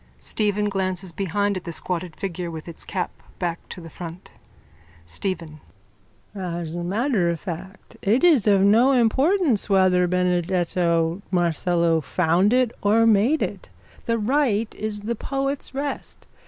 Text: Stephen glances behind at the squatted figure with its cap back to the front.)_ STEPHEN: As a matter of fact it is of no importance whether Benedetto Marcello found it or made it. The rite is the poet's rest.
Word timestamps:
Stephen 0.19 0.67
glances 0.67 1.11
behind 1.11 1.55
at 1.55 1.63
the 1.63 1.71
squatted 1.71 2.15
figure 2.15 2.49
with 2.49 2.67
its 2.67 2.83
cap 2.83 3.11
back 3.37 3.59
to 3.69 3.79
the 3.79 3.87
front.)_ 3.87 4.31
STEPHEN: 5.05 5.59
As 6.33 6.73
a 6.73 6.83
matter 6.83 7.29
of 7.29 7.39
fact 7.39 7.97
it 8.01 8.23
is 8.23 8.47
of 8.47 8.61
no 8.61 8.93
importance 8.93 9.69
whether 9.69 10.07
Benedetto 10.07 11.21
Marcello 11.29 12.01
found 12.01 12.51
it 12.51 12.71
or 12.81 13.05
made 13.05 13.43
it. 13.43 13.69
The 14.07 14.17
rite 14.17 14.73
is 14.73 15.01
the 15.01 15.13
poet's 15.13 15.75
rest. 15.75 16.25